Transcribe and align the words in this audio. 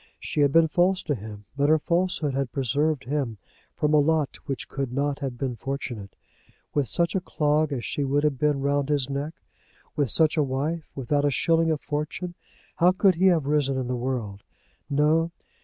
She 0.19 0.41
had 0.41 0.51
been 0.51 0.67
false 0.67 1.03
to 1.03 1.13
him; 1.13 1.45
but 1.55 1.69
her 1.69 1.77
falsehood 1.77 2.33
had 2.33 2.51
preserved 2.51 3.03
him 3.03 3.37
from 3.75 3.93
a 3.93 3.99
lot 3.99 4.37
which 4.47 4.67
could 4.67 4.91
not 4.91 5.19
have 5.19 5.37
been 5.37 5.55
fortunate. 5.55 6.15
With 6.73 6.87
such 6.87 7.13
a 7.13 7.19
clog 7.21 7.71
as 7.71 7.85
she 7.85 8.03
would 8.03 8.23
have 8.23 8.39
been 8.39 8.61
round 8.61 8.89
his 8.89 9.11
neck, 9.11 9.43
with 9.95 10.09
such 10.09 10.37
a 10.37 10.43
wife, 10.43 10.89
without 10.95 11.23
a 11.23 11.29
shilling 11.29 11.69
of 11.69 11.81
fortune, 11.81 12.33
how 12.77 12.93
could 12.93 13.13
he 13.13 13.27
have 13.27 13.45
risen 13.45 13.77
in 13.77 13.85
the 13.87 13.95
world? 13.95 14.43
No! 14.89 15.29